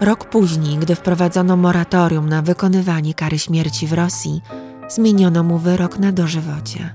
Rok 0.00 0.24
później, 0.24 0.78
gdy 0.78 0.94
wprowadzono 0.94 1.56
moratorium 1.56 2.28
na 2.28 2.42
wykonywanie 2.42 3.14
kary 3.14 3.38
śmierci 3.38 3.86
w 3.86 3.92
Rosji, 3.92 4.42
zmieniono 4.88 5.42
mu 5.42 5.58
wyrok 5.58 5.98
na 5.98 6.12
dożywocie. 6.12 6.94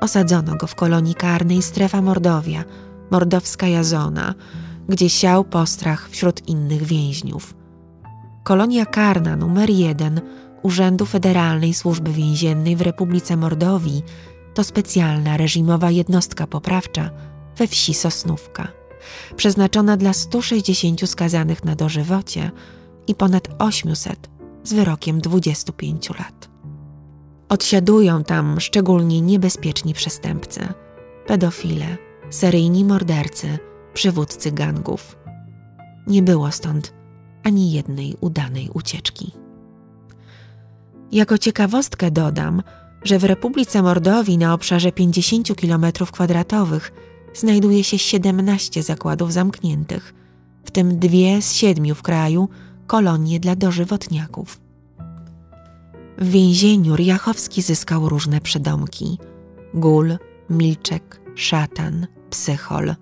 Osadzono 0.00 0.56
go 0.56 0.66
w 0.66 0.74
kolonii 0.74 1.14
karnej 1.14 1.62
Strefa 1.62 2.02
Mordowia, 2.02 2.64
mordowska 3.10 3.68
Jazona, 3.68 4.34
gdzie 4.88 5.10
siał 5.10 5.44
postrach 5.44 6.08
wśród 6.10 6.48
innych 6.48 6.82
więźniów. 6.82 7.54
Kolonia 8.42 8.86
karna 8.86 9.36
numer 9.36 9.70
jeden 9.70 10.20
Urzędu 10.62 11.06
Federalnej 11.06 11.74
Służby 11.74 12.12
Więziennej 12.12 12.76
w 12.76 12.80
Republice 12.80 13.36
Mordowii 13.36 14.02
to 14.54 14.64
specjalna 14.64 15.36
reżimowa 15.36 15.90
jednostka 15.90 16.46
poprawcza 16.46 17.10
we 17.56 17.66
wsi 17.66 17.94
Sosnówka, 17.94 18.68
przeznaczona 19.36 19.96
dla 19.96 20.12
160 20.12 21.10
skazanych 21.10 21.64
na 21.64 21.74
dożywocie 21.74 22.50
i 23.06 23.14
ponad 23.14 23.48
800 23.58 24.30
z 24.64 24.72
wyrokiem 24.72 25.20
25 25.20 26.10
lat. 26.10 26.53
Odsiadują 27.54 28.24
tam 28.24 28.60
szczególnie 28.60 29.20
niebezpieczni 29.20 29.94
przestępcy, 29.94 30.60
pedofile, 31.26 31.96
seryjni 32.30 32.84
mordercy, 32.84 33.58
przywódcy 33.92 34.52
gangów. 34.52 35.16
Nie 36.06 36.22
było 36.22 36.50
stąd 36.50 36.94
ani 37.44 37.72
jednej 37.72 38.16
udanej 38.20 38.70
ucieczki. 38.74 39.32
Jako 41.12 41.38
ciekawostkę 41.38 42.10
dodam, 42.10 42.62
że 43.04 43.18
w 43.18 43.24
Republice 43.24 43.82
Mordowii 43.82 44.38
na 44.38 44.54
obszarze 44.54 44.92
50 44.92 45.48
km2 45.48 46.80
znajduje 47.34 47.84
się 47.84 47.98
17 47.98 48.82
zakładów 48.82 49.32
zamkniętych, 49.32 50.14
w 50.64 50.70
tym 50.70 50.98
dwie 50.98 51.42
z 51.42 51.52
siedmiu 51.52 51.94
w 51.94 52.02
kraju 52.02 52.48
kolonie 52.86 53.40
dla 53.40 53.56
dożywotniaków. 53.56 54.63
W 56.18 56.28
więzieniu 56.28 56.96
Riachowski 56.96 57.62
zyskał 57.62 58.08
różne 58.08 58.40
przydomki: 58.40 59.18
gul, 59.74 60.16
milczek, 60.50 61.20
szatan, 61.34 62.06
psychol. 62.30 62.94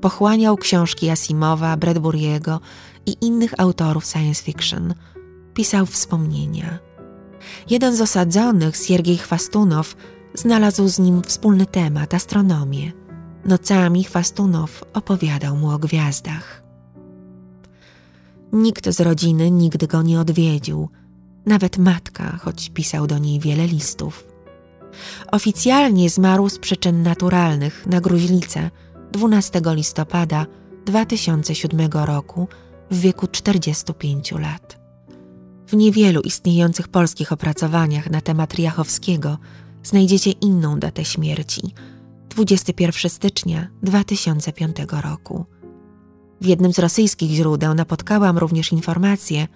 Pochłaniał 0.00 0.56
książki 0.56 1.10
Asimowa, 1.10 1.76
Bradburiego 1.76 2.60
i 3.06 3.16
innych 3.20 3.60
autorów 3.60 4.06
science 4.06 4.42
fiction. 4.42 4.94
Pisał 5.54 5.86
wspomnienia. 5.86 6.78
Jeden 7.70 7.96
z 7.96 8.00
osadzonych, 8.00 8.76
Siergiej 8.76 9.16
Chwastunow, 9.16 9.96
znalazł 10.34 10.88
z 10.88 10.98
nim 10.98 11.22
wspólny 11.22 11.66
temat 11.66 12.14
astronomię. 12.14 12.92
Nocami 13.44 14.04
Chwastunow 14.04 14.84
opowiadał 14.92 15.56
mu 15.56 15.70
o 15.70 15.78
gwiazdach. 15.78 16.62
Nikt 18.52 18.90
z 18.90 19.00
rodziny 19.00 19.50
nigdy 19.50 19.86
go 19.86 20.02
nie 20.02 20.20
odwiedził, 20.20 20.88
nawet 21.46 21.78
matka, 21.78 22.38
choć 22.42 22.70
pisał 22.70 23.06
do 23.06 23.18
niej 23.18 23.40
wiele 23.40 23.66
listów. 23.66 24.24
Oficjalnie 25.32 26.10
zmarł 26.10 26.48
z 26.48 26.58
przyczyn 26.58 27.02
naturalnych 27.02 27.86
na 27.86 28.00
gruźlicę 28.00 28.70
12 29.12 29.60
listopada 29.64 30.46
2007 30.86 31.90
roku 31.92 32.48
w 32.90 33.00
wieku 33.00 33.26
45 33.26 34.32
lat. 34.32 34.82
W 35.66 35.76
niewielu 35.76 36.20
istniejących 36.20 36.88
polskich 36.88 37.32
opracowaniach 37.32 38.10
na 38.10 38.20
temat 38.20 38.54
Riachowskiego 38.54 39.38
znajdziecie 39.82 40.30
inną 40.30 40.78
datę 40.78 41.04
śmierci 41.04 41.74
21 42.30 43.10
stycznia 43.10 43.68
2005 43.82 44.76
roku. 45.02 45.44
W 46.40 46.46
jednym 46.46 46.72
z 46.72 46.78
rosyjskich 46.78 47.30
źródeł 47.30 47.74
napotkałam 47.74 48.38
również 48.38 48.72
informację, 48.72 49.48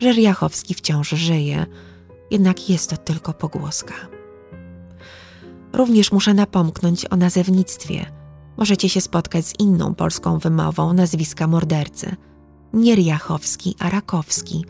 że 0.00 0.12
Riachowski 0.12 0.74
wciąż 0.74 1.08
żyje, 1.08 1.66
jednak 2.30 2.70
jest 2.70 2.90
to 2.90 2.96
tylko 2.96 3.32
pogłoska. 3.32 3.94
Również 5.72 6.12
muszę 6.12 6.34
napomknąć 6.34 7.06
o 7.10 7.16
nazewnictwie. 7.16 8.06
Możecie 8.56 8.88
się 8.88 9.00
spotkać 9.00 9.46
z 9.46 9.60
inną 9.60 9.94
polską 9.94 10.38
wymową 10.38 10.92
nazwiska 10.92 11.46
mordercy. 11.46 12.16
Nie 12.72 12.94
Riachowski, 12.94 13.74
a 13.78 13.90
Rakowski 13.90 14.64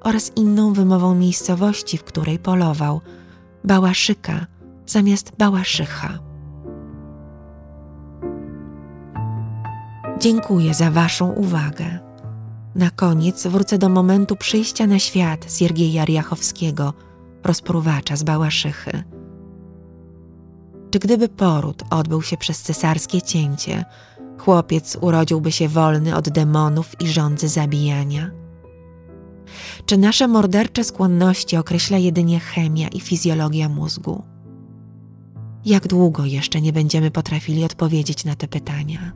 oraz 0.00 0.32
inną 0.36 0.72
wymową 0.72 1.14
miejscowości, 1.14 1.98
w 1.98 2.04
której 2.04 2.38
polował. 2.38 3.00
Bałaszyka 3.64 4.46
zamiast 4.86 5.32
Bałaszycha. 5.38 6.18
Dziękuję 10.20 10.74
za 10.74 10.90
Waszą 10.90 11.32
uwagę. 11.32 12.11
Na 12.74 12.90
koniec 12.90 13.46
wrócę 13.46 13.78
do 13.78 13.88
momentu 13.88 14.36
przyjścia 14.36 14.86
na 14.86 14.98
świat 14.98 15.52
Siergieja 15.52 16.04
Riachowskiego, 16.04 16.92
rozpruwacza 17.44 18.16
z 18.16 18.22
Bałaszychy. 18.22 19.04
Czy 20.90 20.98
gdyby 20.98 21.28
poród 21.28 21.82
odbył 21.90 22.22
się 22.22 22.36
przez 22.36 22.62
cesarskie 22.62 23.22
cięcie, 23.22 23.84
chłopiec 24.38 24.98
urodziłby 25.00 25.52
się 25.52 25.68
wolny 25.68 26.16
od 26.16 26.28
demonów 26.28 27.00
i 27.00 27.06
rządzy 27.08 27.48
zabijania? 27.48 28.30
Czy 29.86 29.98
nasze 29.98 30.28
mordercze 30.28 30.84
skłonności 30.84 31.56
określa 31.56 31.98
jedynie 31.98 32.40
chemia 32.40 32.88
i 32.88 33.00
fizjologia 33.00 33.68
mózgu? 33.68 34.24
Jak 35.64 35.88
długo 35.88 36.24
jeszcze 36.24 36.60
nie 36.60 36.72
będziemy 36.72 37.10
potrafili 37.10 37.64
odpowiedzieć 37.64 38.24
na 38.24 38.34
te 38.34 38.48
pytania? 38.48 39.12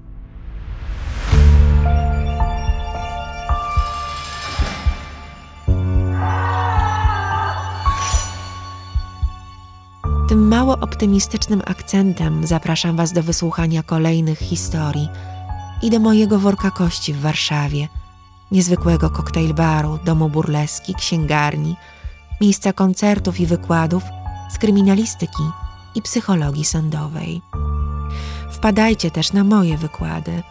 Tym 10.36 10.48
mało 10.48 10.78
optymistycznym 10.78 11.62
akcentem 11.66 12.46
zapraszam 12.46 12.96
Was 12.96 13.12
do 13.12 13.22
wysłuchania 13.22 13.82
kolejnych 13.82 14.38
historii 14.38 15.08
i 15.82 15.90
do 15.90 15.98
mojego 15.98 16.38
worka 16.38 16.70
kości 16.70 17.12
w 17.12 17.20
Warszawie, 17.20 17.88
niezwykłego 18.50 19.10
koktajl 19.10 19.54
baru, 19.54 19.98
domu 20.04 20.28
burleski, 20.28 20.94
księgarni, 20.94 21.76
miejsca 22.40 22.72
koncertów 22.72 23.40
i 23.40 23.46
wykładów 23.46 24.02
z 24.54 24.58
kryminalistyki 24.58 25.42
i 25.94 26.02
psychologii 26.02 26.64
sądowej. 26.64 27.42
Wpadajcie 28.52 29.10
też 29.10 29.32
na 29.32 29.44
moje 29.44 29.78
wykłady 29.78 30.42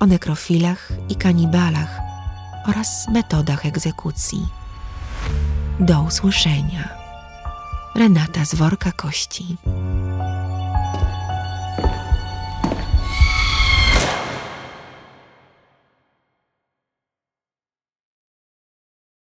o 0.00 0.06
nekrofilach 0.06 0.88
i 1.08 1.16
kanibalach 1.16 2.00
oraz 2.68 3.08
metodach 3.08 3.66
egzekucji. 3.66 4.48
Do 5.80 6.00
usłyszenia. 6.00 7.05
Renata 7.96 8.44
z 8.44 8.54
worka 8.54 8.92
kości. 8.92 9.56